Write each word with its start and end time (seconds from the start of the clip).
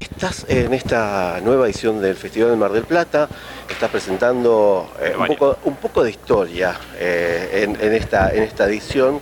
Estás 0.00 0.46
en 0.48 0.72
esta 0.72 1.40
nueva 1.44 1.66
edición 1.66 2.00
del 2.00 2.16
Festival 2.16 2.48
del 2.48 2.58
Mar 2.58 2.72
del 2.72 2.84
Plata, 2.84 3.28
estás 3.68 3.90
presentando 3.90 4.90
eh, 4.98 5.12
un, 5.14 5.26
poco, 5.26 5.58
un, 5.64 5.76
poco, 5.76 6.02
de 6.02 6.10
historia 6.10 6.74
eh, 6.98 7.76
en, 7.78 7.92
esta, 7.92 8.32
en 8.32 8.42
esta 8.42 8.64
edición. 8.66 9.20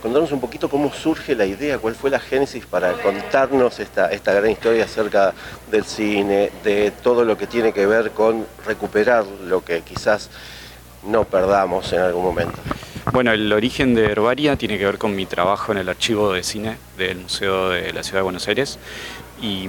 Contanos 0.00 0.30
un 0.30 0.40
poquito 0.40 0.70
cómo 0.70 0.92
surge 0.92 1.34
la 1.34 1.46
idea, 1.46 1.78
cuál 1.78 1.96
fue 1.96 2.10
la 2.10 2.20
génesis 2.20 2.64
para 2.64 2.92
contarnos 2.92 3.80
esta, 3.80 4.12
esta 4.12 4.32
gran 4.32 4.52
historia 4.52 4.84
acerca 4.84 5.34
del 5.68 5.84
cine, 5.84 6.52
de 6.62 6.92
todo 7.02 7.24
lo 7.24 7.36
que 7.36 7.48
tiene 7.48 7.72
que 7.72 7.86
ver 7.86 8.12
con 8.12 8.46
recuperar 8.64 9.24
lo 9.48 9.64
que 9.64 9.80
quizás 9.82 10.30
no 11.08 11.24
perdamos 11.24 11.92
en 11.92 12.02
algún 12.02 12.22
momento. 12.22 12.58
Bueno, 13.12 13.32
el 13.32 13.52
origen 13.52 13.96
de 13.96 14.04
Herbaria 14.12 14.54
tiene 14.56 14.78
que 14.78 14.84
ver 14.84 14.98
con 14.98 15.16
mi 15.16 15.26
trabajo 15.26 15.72
en 15.72 15.78
el 15.78 15.88
archivo 15.88 16.32
de 16.32 16.44
cine 16.44 16.76
del 16.96 17.18
Museo 17.18 17.70
de 17.70 17.92
la 17.92 18.04
Ciudad 18.04 18.18
de 18.18 18.22
Buenos 18.22 18.46
Aires 18.46 18.78
y 19.40 19.68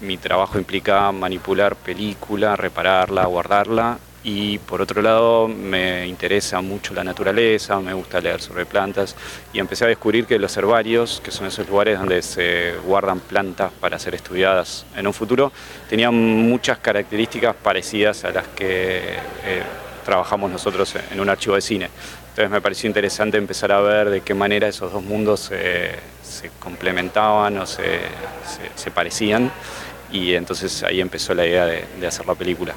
mi 0.00 0.16
trabajo 0.16 0.58
implica 0.58 1.10
manipular 1.12 1.76
película, 1.76 2.56
repararla, 2.56 3.24
guardarla 3.26 3.98
y 4.26 4.58
por 4.58 4.82
otro 4.82 5.02
lado 5.02 5.46
me 5.46 6.04
interesa 6.08 6.60
mucho 6.60 6.92
la 6.92 7.04
naturaleza, 7.04 7.78
me 7.78 7.94
gusta 7.94 8.20
leer 8.20 8.42
sobre 8.42 8.66
plantas 8.66 9.14
y 9.52 9.60
empecé 9.60 9.84
a 9.84 9.88
descubrir 9.88 10.26
que 10.26 10.36
los 10.40 10.56
herbarios, 10.56 11.20
que 11.24 11.30
son 11.30 11.46
esos 11.46 11.68
lugares 11.68 11.96
donde 11.96 12.20
se 12.22 12.74
guardan 12.84 13.20
plantas 13.20 13.70
para 13.80 14.00
ser 14.00 14.16
estudiadas 14.16 14.84
en 14.96 15.06
un 15.06 15.14
futuro, 15.14 15.52
tenían 15.88 16.12
muchas 16.14 16.78
características 16.78 17.54
parecidas 17.54 18.24
a 18.24 18.32
las 18.32 18.48
que 18.48 19.14
eh, 19.44 19.62
trabajamos 20.04 20.50
nosotros 20.50 20.92
en 21.12 21.20
un 21.20 21.28
archivo 21.28 21.54
de 21.54 21.60
cine. 21.60 21.90
Entonces 22.30 22.50
me 22.50 22.60
pareció 22.60 22.88
interesante 22.88 23.38
empezar 23.38 23.70
a 23.70 23.80
ver 23.80 24.10
de 24.10 24.22
qué 24.22 24.34
manera 24.34 24.66
esos 24.66 24.92
dos 24.92 25.04
mundos 25.04 25.38
se, 25.38 26.15
complementaban 26.58 27.58
o 27.58 27.66
se, 27.66 28.00
parecían 28.94 29.50
y 30.12 30.34
entonces 30.34 30.82
ahí 30.82 31.00
empezó 31.00 31.34
la 31.34 31.46
idea 31.46 31.66
de, 31.66 32.06
hacer 32.06 32.26
la 32.26 32.34
película. 32.34 32.74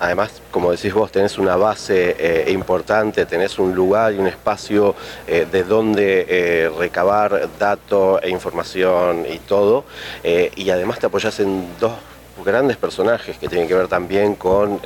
Además, 0.00 0.42
como 0.50 0.70
decís 0.70 0.92
vos, 0.92 1.10
tenés 1.10 1.38
una 1.38 1.56
base 1.56 2.16
eh, 2.18 2.50
importante, 2.50 3.26
tenés 3.26 3.58
un 3.58 3.74
lugar 3.74 4.12
y 4.12 4.18
un 4.18 4.26
espacio 4.26 4.94
eh, 5.26 5.46
de 5.50 5.62
donde 5.62 6.26
eh, 6.28 6.70
recabar 6.76 7.48
datos 7.58 8.20
e 8.22 8.28
información 8.28 9.24
y 9.30 9.38
todo, 9.38 9.84
y 10.22 10.70
además 10.70 10.98
te 10.98 11.06
apoyás 11.06 11.38
en 11.40 11.66
dos 11.78 11.92
grandes 12.44 12.76
personajes 12.76 13.38
que 13.38 13.48
tienen 13.48 13.68
que 13.68 13.74
ver 13.74 13.88
también 13.88 14.34
con 14.34 14.80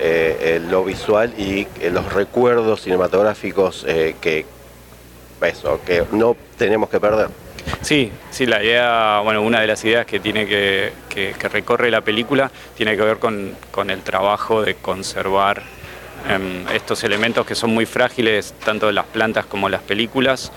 lo 0.69 0.85
visual 0.85 1.33
y 1.39 1.67
los 1.91 2.13
recuerdos 2.13 2.83
cinematográficos 2.83 3.85
que, 4.21 4.45
eso, 5.43 5.81
que 5.85 6.05
no 6.13 6.37
tenemos 6.57 6.89
que 6.91 7.01
perder. 7.01 7.48
Sí, 7.83 8.11
sí, 8.31 8.47
la 8.47 8.63
idea, 8.63 9.21
bueno, 9.23 9.43
una 9.43 9.61
de 9.61 9.67
las 9.67 9.85
ideas 9.85 10.07
que 10.07 10.21
tiene 10.21 10.47
que, 10.47 10.93
recorre 11.51 11.91
la 11.91 12.01
película 12.01 12.51
tiene 12.77 12.97
que 12.97 13.03
ver 13.03 13.19
con, 13.19 13.57
el 13.89 14.03
trabajo 14.03 14.63
de 14.63 14.75
conservar 14.75 15.63
em, 16.29 16.67
estos 16.75 17.05
elementos 17.05 17.47
que 17.47 17.55
son 17.55 17.71
muy 17.71 17.87
frágiles, 17.87 18.55
tanto 18.65 18.91
las 18.93 19.07
plantas 19.07 19.47
como 19.47 19.69
las 19.69 19.83
películas, 19.83 20.53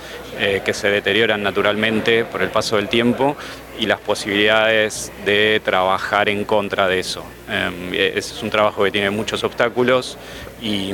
que 0.65 0.73
se 0.73 0.89
deterioran 0.89 1.43
naturalmente 1.43 2.25
por 2.25 2.41
el 2.41 2.49
paso 2.49 2.77
del 2.77 2.87
tiempo 2.87 3.37
y 3.81 3.87
las 3.87 3.99
posibilidades 3.99 5.11
de 5.25 5.59
trabajar 5.65 6.29
en 6.29 6.45
contra 6.45 6.87
de 6.87 6.99
eso. 6.99 7.23
Em, 7.49 7.91
ese 7.91 8.35
es 8.35 8.43
un 8.43 8.51
trabajo 8.51 8.83
que 8.83 8.91
tiene 8.91 9.09
muchos 9.09 9.43
obstáculos 9.43 10.19
y, 10.61 10.93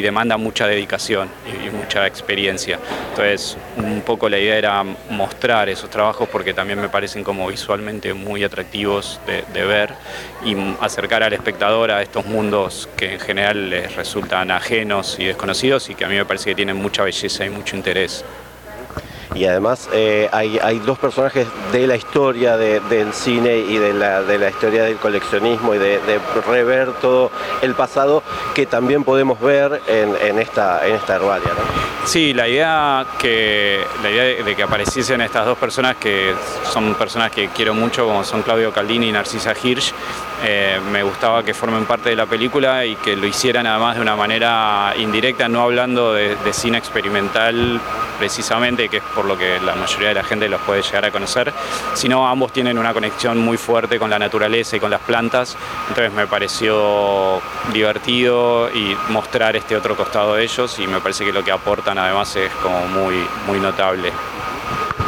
demanda 0.00 0.36
mucha 0.36 0.66
dedicación 0.66 1.28
y, 1.46 1.70
mucha 1.70 2.08
experiencia. 2.08 2.80
Entonces, 3.10 3.56
un 3.76 4.00
poco 4.00 4.28
la 4.28 4.40
idea 4.40 4.56
era 4.56 4.82
mostrar 5.08 5.68
esos 5.68 5.88
trabajos 5.88 6.28
porque 6.28 6.52
también 6.52 6.80
me 6.80 6.88
parecen 6.88 7.22
como 7.22 7.46
visualmente 7.46 8.12
muy 8.12 8.42
atractivos 8.42 9.20
de, 9.28 9.44
de 9.54 9.64
ver 9.64 9.94
y 10.44 10.56
acercar 10.80 11.22
al 11.22 11.32
espectador 11.32 11.92
a 11.92 12.02
estos 12.02 12.26
mundos 12.26 12.88
que 12.96 13.14
en 13.14 13.20
general 13.20 13.70
les 13.70 13.94
resultan 13.94 14.50
ajenos 14.50 15.16
y 15.20 15.26
desconocidos 15.26 15.88
y 15.90 15.94
que 15.94 16.04
a 16.04 16.08
mí 16.08 16.16
me 16.16 16.24
parece 16.24 16.50
que 16.50 16.56
tienen 16.56 16.76
mucha 16.76 17.04
belleza 17.04 17.46
y 17.46 17.50
mucho 17.50 17.76
interés 17.76 18.24
y 19.34 19.44
además 19.44 19.88
eh, 19.92 20.28
hay, 20.32 20.78
dos 20.80 20.98
personajes 20.98 21.46
de 21.72 21.86
la 21.86 21.96
historia 21.96 22.56
del 22.56 23.12
cine 23.12 23.58
y 23.58 23.78
de 23.78 23.92
la, 23.92 24.22
de 24.22 24.48
historia 24.48 24.84
del 24.84 24.96
coleccionismo 24.96 25.74
y 25.74 25.78
de, 25.78 26.00
rever 26.46 26.92
todo 26.94 27.30
el 27.62 27.74
pasado 27.74 28.22
que 28.54 28.66
también 28.66 29.04
podemos 29.04 29.40
ver 29.40 29.80
en, 29.86 30.38
esta, 30.38 30.86
herbaria. 30.86 31.48
¿no? 31.48 32.06
Sí, 32.06 32.32
la 32.34 32.48
idea, 32.48 33.06
que, 33.18 33.84
la 34.02 34.10
idea 34.10 34.44
de 34.44 34.56
que 34.56 34.62
apareciesen 34.62 35.20
estas 35.20 35.46
dos 35.46 35.58
personas 35.58 35.96
que 35.96 36.34
son 36.64 36.94
personas 36.94 37.30
que 37.30 37.48
quiero 37.48 37.74
mucho, 37.74 38.06
como 38.06 38.24
son 38.24 38.42
Claudio 38.42 38.72
Caldini 38.72 39.08
y 39.08 39.12
Narcisa 39.12 39.54
Hirsch, 39.62 39.92
eh, 40.42 40.80
me 40.90 41.02
gustaba 41.02 41.42
que 41.42 41.52
formen 41.52 41.84
parte 41.84 42.08
de 42.08 42.16
la 42.16 42.24
película 42.24 42.86
y 42.86 42.96
que 42.96 43.14
lo 43.14 43.26
hicieran 43.26 43.66
además 43.66 43.96
de 43.96 44.02
una 44.02 44.16
manera 44.16 44.94
indirecta, 44.96 45.48
no 45.48 45.62
hablando 45.62 46.14
de, 46.14 46.36
cine 46.52 46.78
experimental 46.78 47.80
precisamente, 48.20 48.90
que 48.90 48.98
es 48.98 49.02
por 49.14 49.24
lo 49.24 49.38
que 49.38 49.58
la 49.60 49.74
mayoría 49.74 50.08
de 50.08 50.14
la 50.14 50.22
gente 50.22 50.46
los 50.46 50.60
puede 50.60 50.82
llegar 50.82 51.06
a 51.06 51.10
conocer, 51.10 51.50
sino 51.94 52.28
ambos 52.28 52.52
tienen 52.52 52.78
una 52.78 52.92
conexión 52.92 53.38
muy 53.38 53.56
fuerte 53.56 53.98
con 53.98 54.10
la 54.10 54.18
naturaleza 54.18 54.76
y 54.76 54.80
con 54.80 54.90
las 54.90 55.00
plantas, 55.00 55.56
entonces 55.88 56.12
me 56.12 56.26
pareció 56.26 57.40
divertido 57.72 58.68
y 58.74 58.94
mostrar 59.08 59.56
este 59.56 59.74
otro 59.74 59.96
costado 59.96 60.34
de 60.34 60.44
ellos 60.44 60.78
y 60.78 60.86
me 60.86 61.00
parece 61.00 61.24
que 61.24 61.32
lo 61.32 61.42
que 61.42 61.50
aportan 61.50 61.96
además 61.96 62.36
es 62.36 62.52
como 62.62 62.86
muy, 62.88 63.26
muy 63.46 63.58
notable 63.58 64.12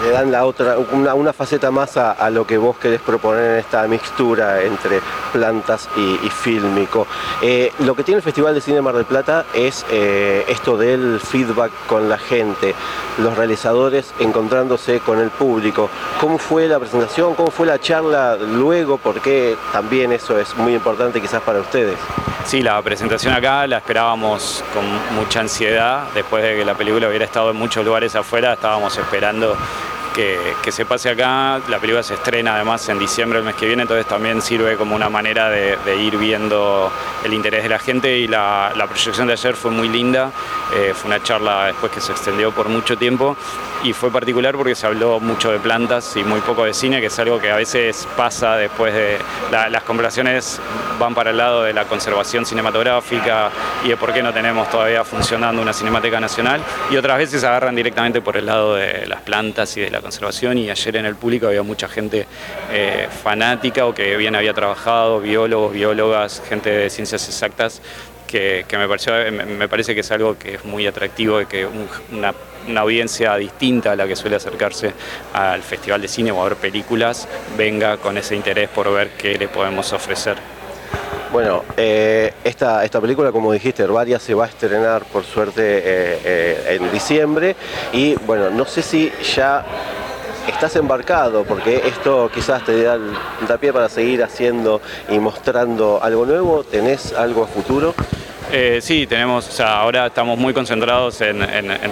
le 0.02 0.10
dan 0.10 0.32
la 0.32 0.44
otra, 0.44 0.76
una, 0.78 1.32
faceta 1.32 1.70
más 1.70 1.96
a, 1.96 2.30
lo 2.30 2.46
que 2.46 2.58
vos 2.58 2.76
querés 2.76 3.00
proponer 3.00 3.52
en 3.52 3.58
esta 3.58 3.86
mixtura 3.86 4.62
entre 4.62 5.00
plantas 5.32 5.88
y, 5.96 6.28
fílmico. 6.28 7.06
Eh, 7.40 7.72
lo 7.80 7.94
que 7.94 8.02
tiene 8.02 8.16
el 8.16 8.22
Festival 8.22 8.54
de 8.54 8.60
Cine 8.60 8.80
Mar 8.80 8.94
del 8.94 9.04
Plata 9.04 9.44
es 9.54 9.86
eh, 9.90 10.44
esto 10.48 10.76
del 10.76 11.20
feedback 11.20 11.70
con 11.86 12.08
la 12.08 12.18
gente, 12.18 12.74
los 13.18 13.36
realizadores 13.36 14.12
encontrándose 14.18 15.00
con 15.00 15.20
el 15.20 15.30
público. 15.30 15.88
¿Cómo 16.20 16.38
fue 16.38 16.66
la 16.66 16.78
presentación? 16.78 17.34
¿Cómo 17.34 17.50
fue 17.50 17.66
la 17.66 17.78
charla 17.78 18.36
luego? 18.36 18.98
Porque 18.98 19.56
también 19.72 20.12
eso 20.12 20.38
es 20.38 20.56
muy 20.56 20.74
importante 20.74 21.20
quizás 21.20 21.42
para 21.42 21.60
ustedes. 21.60 21.98
Sí, 22.44 22.60
la 22.60 22.80
presentación 22.82 23.32
acá 23.32 23.66
la 23.66 23.78
esperábamos 23.78 24.64
con 24.74 24.84
mucha 25.16 25.40
ansiedad. 25.40 26.04
Después 26.14 26.42
de 26.42 26.56
que 26.56 26.64
la 26.64 26.74
película 26.74 27.08
hubiera 27.08 27.24
estado 27.24 27.50
en 27.50 27.56
muchos 27.56 27.84
lugares 27.84 28.16
afuera, 28.16 28.54
estábamos 28.54 28.96
esperando 28.98 29.56
que, 30.12 30.72
se 30.72 30.84
pase 30.84 31.10
acá. 31.10 31.60
La 31.68 31.78
película 31.78 32.02
se 32.02 32.14
estrena 32.14 32.54
además 32.54 32.88
en 32.88 32.98
diciembre 32.98 33.38
del 33.38 33.46
mes 33.46 33.54
que 33.56 33.66
viene, 33.66 33.82
entonces 33.82 34.06
también 34.06 34.40
sirve 34.40 34.76
como 34.76 34.94
una 34.94 35.08
manera 35.08 35.48
de, 35.50 35.76
ir 35.96 36.16
viendo 36.16 36.90
el 37.24 37.34
interés 37.34 37.62
de 37.62 37.68
la 37.68 37.78
gente 37.78 38.18
y 38.18 38.26
la, 38.26 38.72
proyección 38.88 39.26
de 39.26 39.34
ayer 39.34 39.54
fue 39.54 39.70
muy 39.70 39.88
linda. 39.88 40.30
Eh, 40.74 40.92
fue 40.94 41.08
una 41.08 41.22
charla 41.22 41.66
después 41.66 41.92
que 41.92 42.00
se 42.00 42.12
extendió 42.12 42.52
por 42.52 42.68
mucho 42.68 42.96
tiempo 42.96 43.36
y 43.82 43.92
fue 43.92 44.10
particular 44.10 44.56
porque 44.56 44.74
se 44.74 44.86
habló 44.86 45.20
mucho 45.20 45.50
de 45.50 45.58
plantas 45.58 46.16
y 46.16 46.24
muy 46.24 46.40
poco 46.40 46.64
de 46.64 46.74
cine, 46.74 47.00
que 47.00 47.06
es 47.06 47.18
algo 47.18 47.38
que 47.38 47.50
a 47.50 47.56
veces 47.56 48.06
pasa 48.16 48.56
después 48.56 48.94
de 48.94 49.18
las 49.50 49.82
conversaciones 49.82 50.60
van 51.02 51.14
para 51.16 51.30
el 51.30 51.36
lado 51.36 51.64
de 51.64 51.72
la 51.72 51.84
conservación 51.86 52.46
cinematográfica 52.46 53.50
y 53.84 53.88
de 53.88 53.96
por 53.96 54.12
qué 54.12 54.22
no 54.22 54.32
tenemos 54.32 54.70
todavía 54.70 55.02
funcionando 55.02 55.60
una 55.60 55.72
Cinemateca 55.72 56.20
Nacional 56.20 56.60
y 56.92 56.96
otras 56.96 57.18
veces 57.18 57.42
agarran 57.42 57.74
directamente 57.74 58.20
por 58.20 58.36
el 58.36 58.46
lado 58.46 58.76
de 58.76 59.04
las 59.08 59.20
plantas 59.22 59.76
y 59.76 59.80
de 59.80 59.90
la 59.90 60.00
conservación 60.00 60.58
y 60.58 60.70
ayer 60.70 60.96
en 60.96 61.06
el 61.06 61.16
público 61.16 61.48
había 61.48 61.64
mucha 61.64 61.88
gente 61.88 62.24
eh, 62.70 63.08
fanática 63.22 63.84
o 63.86 63.92
que 63.92 64.16
bien 64.16 64.36
había 64.36 64.54
trabajado, 64.54 65.18
biólogos, 65.18 65.72
biólogas, 65.72 66.40
gente 66.48 66.70
de 66.70 66.88
ciencias 66.88 67.26
exactas, 67.26 67.82
que, 68.28 68.64
me, 68.78 68.88
pareció, 68.88 69.12
me, 69.30 69.68
parece 69.68 69.94
que 69.94 70.00
es 70.00 70.10
algo 70.10 70.38
que 70.38 70.54
es 70.54 70.64
muy 70.64 70.86
atractivo 70.86 71.40
y 71.40 71.46
que 71.46 71.66
una, 71.66 72.32
audiencia 72.80 73.36
distinta 73.36 73.92
a 73.92 73.96
la 73.96 74.06
que 74.06 74.16
suele 74.16 74.36
acercarse 74.36 74.92
al 75.34 75.62
Festival 75.62 76.00
de 76.00 76.08
Cine 76.08 76.30
o 76.30 76.40
a 76.40 76.48
ver 76.48 76.56
películas 76.56 77.28
venga 77.58 77.96
con 77.98 78.16
ese 78.16 78.36
interés 78.36 78.70
por 78.70 78.90
ver 78.92 79.10
qué 79.18 79.36
le 79.36 79.48
podemos 79.48 79.92
ofrecer. 79.92 80.61
Bueno, 81.32 81.64
eh, 81.78 82.34
esta, 82.44 82.84
esta 82.84 83.00
película, 83.00 83.32
como 83.32 83.52
dijiste, 83.52 83.82
Herbaria 83.82 84.18
se 84.18 84.34
va 84.34 84.44
a 84.44 84.48
estrenar 84.48 85.02
por 85.04 85.24
suerte 85.24 85.62
eh, 85.64 86.76
en 86.76 86.92
diciembre 86.92 87.56
y 87.90 88.14
bueno, 88.26 88.50
no 88.50 88.66
sé 88.66 88.82
si 88.82 89.10
ya 89.34 89.64
estás 90.46 90.76
embarcado, 90.76 91.44
porque 91.44 91.84
esto 91.86 92.30
quizás 92.34 92.62
te 92.66 92.82
da, 92.82 92.98
da 93.48 93.56
pie 93.56 93.72
para 93.72 93.88
seguir 93.88 94.22
haciendo 94.22 94.82
y 95.08 95.18
mostrando 95.18 96.00
algo 96.02 96.26
nuevo, 96.26 96.64
¿tenés 96.64 97.14
algo 97.14 97.44
a 97.44 97.46
futuro? 97.46 97.94
Eh, 98.54 98.80
sí, 98.82 99.06
tenemos, 99.06 99.48
o 99.48 99.50
sea, 99.50 99.78
ahora 99.78 100.08
estamos 100.08 100.38
muy 100.38 100.52
concentrados 100.52 101.22
en, 101.22 101.38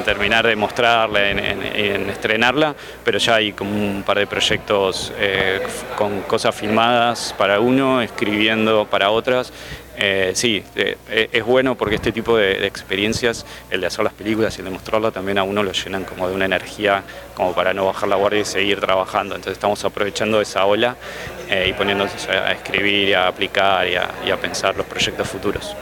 terminar 0.04 0.46
de 0.46 0.54
mostrarla, 0.56 1.30
en, 1.30 2.10
estrenarla, 2.10 2.74
pero 3.02 3.16
ya 3.16 3.36
hay 3.36 3.52
como 3.54 3.70
un 3.70 4.02
par 4.02 4.18
de 4.18 4.26
proyectos 4.26 5.10
eh, 5.18 5.62
con 5.96 6.20
cosas 6.20 6.54
filmadas 6.54 7.34
para 7.38 7.60
uno, 7.60 8.02
escribiendo 8.02 8.84
para 8.84 9.08
otras. 9.08 9.54
Eh, 9.96 10.32
sí, 10.34 10.62
es 11.08 11.44
bueno 11.46 11.76
porque 11.76 11.94
este 11.94 12.12
tipo 12.12 12.36
de, 12.36 12.66
experiencias, 12.66 13.46
el 13.70 13.80
de 13.80 13.86
hacer 13.86 14.04
las 14.04 14.12
películas 14.12 14.54
y 14.56 14.60
el 14.60 14.66
de 14.66 14.70
mostrarla, 14.72 15.10
también 15.10 15.38
a 15.38 15.44
uno 15.44 15.62
lo 15.62 15.72
llenan 15.72 16.04
como 16.04 16.28
de 16.28 16.34
una 16.34 16.44
energía 16.44 17.02
como 17.32 17.54
para 17.54 17.72
no 17.72 17.86
bajar 17.86 18.10
la 18.10 18.16
guardia 18.16 18.40
y 18.40 18.44
seguir 18.44 18.80
trabajando. 18.80 19.34
Entonces 19.34 19.54
estamos 19.54 19.82
aprovechando 19.86 20.42
esa 20.42 20.66
ola 20.66 20.94
y 21.66 21.72
poniéndose 21.72 22.30
a 22.30 22.52
escribir, 22.52 23.16
a 23.16 23.28
aplicar 23.28 23.88
y 23.88 24.30
a 24.30 24.36
pensar 24.36 24.76
los 24.76 24.84
proyectos 24.84 25.26
futuros. 25.26 25.74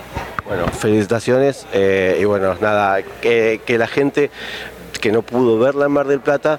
Bueno, 0.49 0.67
felicitaciones 0.69 1.67
eh, 1.75 2.17
y 2.19 2.25
bueno, 2.25 2.55
nada, 2.55 3.03
que, 3.03 3.61
la 3.69 3.87
gente 3.87 4.31
que 4.99 5.13
no 5.13 5.21
pudo 5.21 5.59
verla 5.59 5.85
en 5.85 5.93
Mar 5.93 6.07
del 6.07 6.21
Plata 6.21 6.59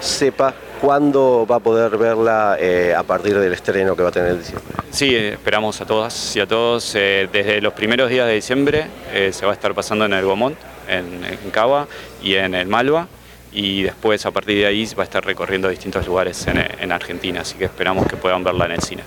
sepa 0.00 0.52
cuándo 0.80 1.46
va 1.48 1.56
a 1.56 1.60
poder 1.60 1.96
verla 1.96 2.56
eh, 2.58 2.92
a 2.96 3.04
partir 3.04 3.38
del 3.38 3.52
estreno 3.52 3.94
que 3.94 4.02
va 4.02 4.08
a 4.08 4.12
tener 4.12 4.30
el 4.30 4.38
diciembre. 4.40 4.74
Sí, 4.90 5.14
esperamos 5.14 5.80
a 5.80 5.86
todas 5.86 6.34
y 6.34 6.40
a 6.40 6.48
todos. 6.48 6.92
Eh, 6.96 7.28
desde 7.32 7.60
los 7.60 7.74
primeros 7.74 8.10
días 8.10 8.26
de 8.26 8.34
diciembre 8.34 8.86
se 9.30 9.46
va 9.46 9.52
a 9.52 9.54
estar 9.54 9.72
pasando 9.72 10.04
en 10.04 10.14
el 10.14 10.24
Gomont, 10.24 10.58
en, 10.88 11.20
Cava 11.52 11.86
y 12.20 12.34
en 12.34 12.56
el 12.56 12.66
Malva. 12.66 13.06
Y 13.52 13.84
después 13.84 14.26
a 14.26 14.32
partir 14.32 14.58
de 14.58 14.66
ahí 14.66 14.84
va 14.98 15.04
a 15.04 15.04
estar 15.04 15.24
recorriendo 15.24 15.68
distintos 15.68 16.04
lugares 16.08 16.44
en, 16.48 16.58
en 16.58 16.90
Argentina, 16.90 17.42
así 17.42 17.56
que 17.56 17.66
esperamos 17.66 18.08
que 18.08 18.16
puedan 18.16 18.42
verla 18.42 18.64
en 18.64 18.72
el 18.72 18.82
cine. 18.82 19.04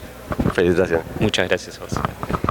Felicitaciones. 0.53 1.05
Muchas 1.19 1.49
gracias 1.49 1.77
a 1.77 1.81
vos. 1.81 2.50